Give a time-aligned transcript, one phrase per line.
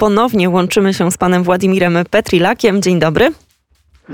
[0.00, 2.82] ponownie łączymy się z panem Władimirem Petrilakiem.
[2.82, 3.32] Dzień dobry.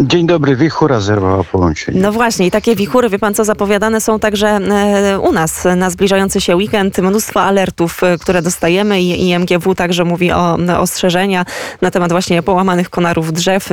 [0.01, 2.01] Dzień dobry, wichura zerwała połączenie.
[2.01, 5.91] No właśnie, i takie wichury, wie pan co, zapowiadane są także e, u nas na
[5.91, 6.99] zbliżający się weekend.
[6.99, 11.45] Mnóstwo alertów, e, które dostajemy i IMGW także mówi o ostrzeżenia
[11.81, 13.69] na temat właśnie połamanych konarów drzew.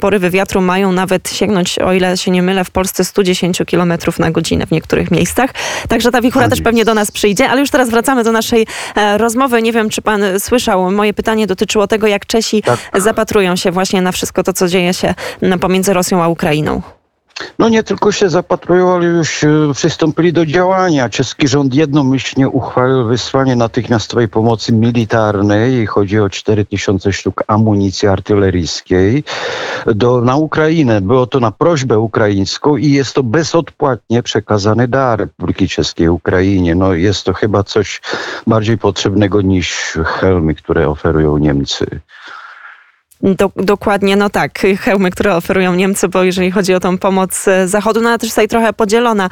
[0.00, 4.30] Porywy wiatru mają nawet sięgnąć, o ile się nie mylę, w Polsce 110 km na
[4.30, 5.50] godzinę w niektórych miejscach.
[5.88, 9.18] Także ta wichura też pewnie do nas przyjdzie, ale już teraz wracamy do naszej e,
[9.18, 9.62] rozmowy.
[9.62, 12.78] Nie wiem, czy pan słyszał, moje pytanie dotyczyło tego, jak Czesi tak.
[12.94, 15.14] zapatrują się właśnie na wszystko to, co dzieje się
[15.60, 16.82] pomiędzy Rosją a Ukrainą?
[17.58, 21.08] No nie tylko się zapatrują, ale już e, przystąpili do działania.
[21.08, 25.86] Czeski rząd jednomyślnie uchwalił wysłanie natychmiastowej pomocy militarnej.
[25.86, 29.24] Chodzi o 4000 sztuk amunicji artyleryjskiej
[29.86, 31.00] do, na Ukrainę.
[31.00, 36.74] Było to na prośbę ukraińską i jest to bezodpłatnie przekazany dar Republiki Czeskiej Ukrainie.
[36.74, 38.00] No jest to chyba coś
[38.46, 42.00] bardziej potrzebnego niż helmy, które oferują Niemcy.
[43.26, 47.68] Do, dokładnie, no tak, hełmy, które oferują Niemcy, bo jeżeli chodzi o tą pomoc e,
[47.68, 49.30] Zachodu, no ale też tutaj trochę podzielona,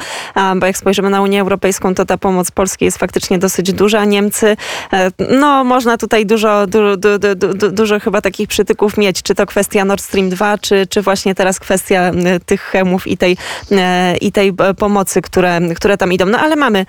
[0.56, 4.04] bo jak spojrzymy na Unię Europejską, to ta pomoc Polskiej jest faktycznie dosyć duża.
[4.04, 4.56] Niemcy,
[4.92, 9.46] e, no można tutaj dużo, du, du, du, dużo chyba takich przytyków mieć, czy to
[9.46, 12.12] kwestia Nord Stream 2, czy, czy właśnie teraz kwestia
[12.46, 13.36] tych hełmów i tej,
[13.72, 16.26] e, i tej pomocy, które, które tam idą.
[16.26, 16.86] No ale mamy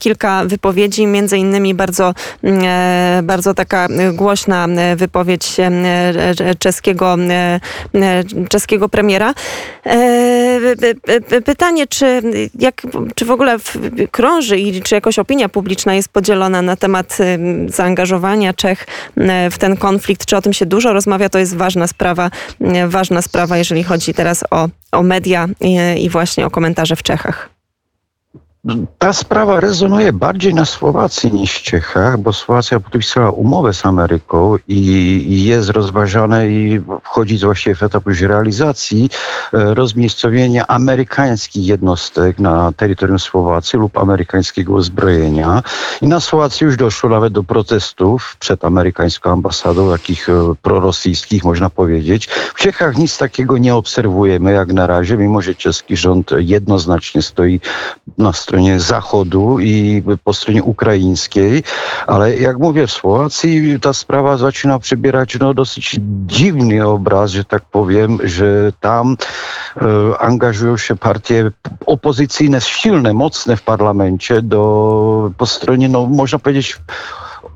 [0.00, 2.14] kilka wypowiedzi, między innymi bardzo,
[3.22, 4.66] bardzo taka głośna
[4.96, 5.56] wypowiedź
[6.58, 7.60] czeskiego, e,
[7.94, 9.34] e, czeskiego premiera.
[9.86, 12.22] E, pytanie, czy,
[12.58, 12.82] jak,
[13.14, 13.56] czy w ogóle
[14.10, 17.18] krąży i czy jakoś opinia publiczna jest podzielona na temat
[17.66, 18.86] zaangażowania Czech
[19.50, 22.30] w ten konflikt, czy o tym się dużo rozmawia, to jest ważna sprawa,
[22.86, 27.53] ważna sprawa, jeżeli chodzi teraz o, o media i, i właśnie o komentarze w Czechach.
[28.98, 34.56] Ta sprawa rezonuje bardziej na Słowacji niż w Czechach, bo Słowacja podpisała umowę z Ameryką
[34.68, 39.10] i jest rozważane i wchodzi właściwie w etap już realizacji
[39.52, 45.62] e, rozmiejscowienia amerykańskich jednostek na terytorium Słowacji lub amerykańskiego uzbrojenia.
[46.02, 50.32] I na Słowacji już doszło nawet do protestów przed amerykańską ambasadą, takich e,
[50.62, 52.26] prorosyjskich można powiedzieć.
[52.26, 57.60] W Czechach nic takiego nie obserwujemy jak na razie, mimo że czeski rząd jednoznacznie stoi
[58.18, 61.62] na stronie stronie Zachodu i po stronie ukraińskiej,
[62.06, 67.64] ale jak mówię, w Słowacji ta sprawa zaczyna przybierać no, dosyć dziwny obraz, że tak
[67.64, 69.16] powiem, że tam
[69.76, 71.50] e, angażują się partie
[71.86, 76.78] opozycyjne, silne, mocne w parlamencie do, po stronie, no można powiedzieć,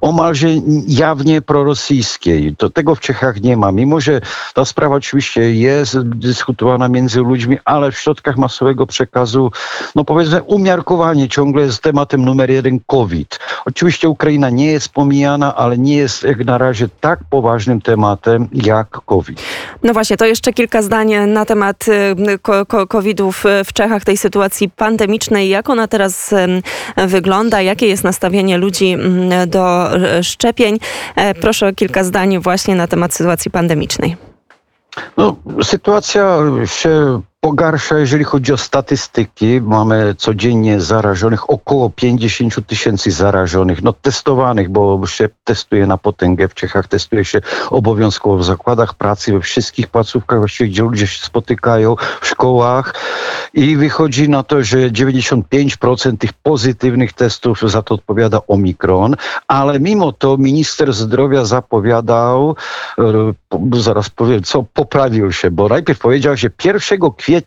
[0.01, 0.49] omalże
[0.87, 2.57] jawnie prorosyjskiej.
[2.57, 4.21] To tego w Czechach nie ma, mimo że
[4.55, 9.53] ta sprawa oczywiście jest dyskutowana między ludźmi, ale w środkach masowego przekazu,
[9.95, 13.39] no powiedzmy, umiarkowanie ciągle jest tematem numer jeden COVID.
[13.65, 18.89] Oczywiście Ukraina nie jest pomijana, ale nie jest jak na razie tak poważnym tematem jak
[18.91, 19.43] COVID.
[19.83, 23.33] No właśnie, to jeszcze kilka zdań na temat y, COVID-u
[23.65, 25.49] w Czechach, tej sytuacji pandemicznej.
[25.49, 26.35] Jak ona teraz
[26.97, 27.63] wygląda?
[27.63, 29.51] Jakie jest nastawienie ludzi mm,
[29.91, 30.79] do szczepień.
[31.17, 34.17] E, proszę o kilka zdań właśnie na temat sytuacji pandemicznej.
[35.17, 39.61] No, sytuacja się pogarsza, jeżeli chodzi o statystyki.
[39.61, 46.49] Mamy codziennie zarażonych około 50 tysięcy zarażonych, no testowanych, bo się testuje na potęgę.
[46.49, 47.41] W Czechach testuje się
[47.71, 52.95] obowiązkowo w zakładach pracy, we wszystkich placówkach, właściwie gdzie ludzie się spotykają, w szkołach
[53.55, 59.17] i wychodzi na to, że 95% tych pozytywnych testów za to odpowiada Omikron,
[59.49, 62.57] ale mimo to minister zdrowia zapowiadał,
[62.99, 63.33] e,
[63.73, 67.38] zaraz powiem, co poprawił się, bo najpierw powiedział, że 1 kwietnia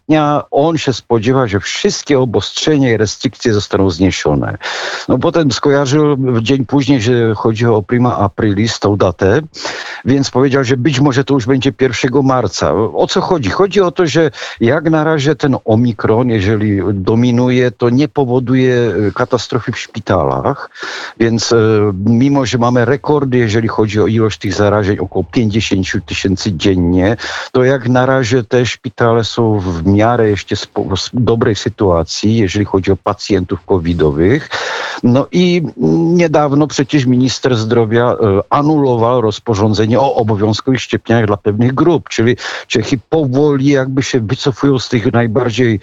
[0.52, 4.58] on się spodziewa, że wszystkie obostrzenia i restrykcje zostaną zniesione.
[5.08, 9.42] No potem skojarzył dzień później, że chodzi o prima aprilis, tą datę,
[10.06, 12.74] więc powiedział, że być może to już będzie 1 marca.
[12.74, 13.50] O co chodzi?
[13.50, 18.76] Chodzi o to, że jak na razie ten omikron, jeżeli dominuje, to nie powoduje
[19.08, 20.70] e, katastrofy w szpitalach,
[21.20, 21.58] więc e,
[22.06, 27.18] mimo, że mamy rekordy, jeżeli chodzi o ilość tych zarażeń, około 50 tysięcy dziennie,
[27.52, 30.56] to jak na razie te szpitale są w miarę jeszcze
[31.14, 34.50] dobrej sytuacji, jeżeli chodzi o pacjentów covidowych.
[35.04, 35.62] No i
[36.14, 38.16] niedawno przecież minister zdrowia e,
[38.50, 42.38] anulował rozporządzenie o obowiązkowych szczepieniach dla pewnych grup, czyli
[42.68, 45.80] Czechy powoli jakby się wycofują z tych najbardziej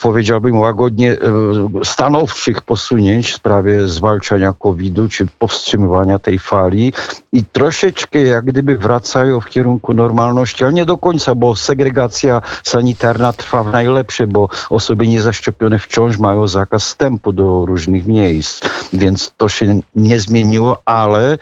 [0.00, 6.92] powiedziałbym łagodnie, e, stanowczych posunięć w sprawie zwalczania COVID-u czy powstrzymywania tej fali.
[7.32, 13.32] I troszeczkę jak gdyby wracają w kierunku normalności, ale nie do końca, bo segregacja sanitarna
[13.32, 18.62] trwa w najlepsze, bo osoby niezaszczepione wciąż mają zakaz wstępu do różnych miejsc,
[18.92, 21.38] więc to się nie zmieniło, ale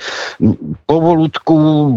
[0.87, 1.97] powolutku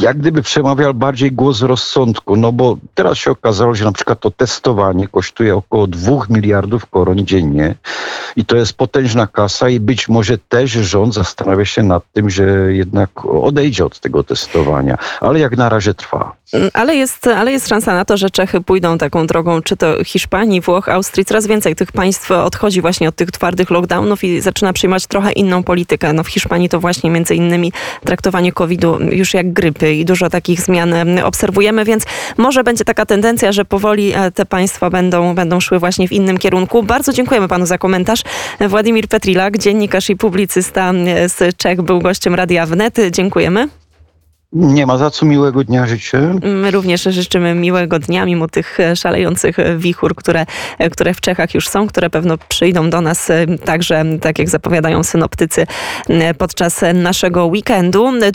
[0.00, 4.30] jak gdyby przemawiał bardziej głos rozsądku, no bo teraz się okazało, że na przykład to
[4.30, 7.74] testowanie kosztuje około 2 miliardów koron dziennie
[8.36, 12.44] i to jest potężna kasa i być może też rząd zastanawia się nad tym, że
[12.72, 16.36] jednak odejdzie od tego testowania, ale jak na razie trwa.
[16.52, 20.04] Mm, ale jest, ale jest szansa na to, że Czechy pójdą taką drogą, czy to
[20.04, 21.24] Hiszpanii, Włoch, Austrii.
[21.24, 25.62] Coraz więcej tych państw odchodzi właśnie od tych twardych lockdownów i zaczyna przyjmować trochę inną
[25.62, 26.12] politykę.
[26.12, 27.72] No w Hiszpanii to właśnie między innymi
[28.04, 30.94] traktowanie COVID-u już jak grypy i dużo takich zmian
[31.24, 32.04] obserwujemy, więc
[32.38, 36.38] może będzie taka tendencja, że powoli e, te państwa będą, będą szły właśnie w innym
[36.38, 36.82] kierunku.
[36.82, 38.22] Bardzo dziękujemy panu za komentarz.
[38.60, 40.92] Władimir Petrilak, dziennikarz i publicysta
[41.26, 42.96] z Czech, był gościem Radia Wnet.
[43.10, 43.68] Dziękujemy.
[44.54, 46.34] Nie ma za co miłego dnia życzę.
[46.42, 50.46] My również życzymy miłego dnia, mimo tych szalejących wichur, które,
[50.92, 53.28] które w Czechach już są, które pewno przyjdą do nas
[53.64, 55.66] także, tak jak zapowiadają synoptycy,
[56.38, 58.12] podczas naszego weekendu.